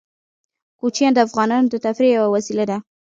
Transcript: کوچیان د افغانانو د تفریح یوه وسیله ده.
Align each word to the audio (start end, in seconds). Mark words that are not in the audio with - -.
کوچیان 0.79 1.11
د 1.15 1.19
افغانانو 1.27 1.67
د 1.71 1.75
تفریح 1.85 2.11
یوه 2.17 2.29
وسیله 2.35 2.63
ده. 2.69 2.77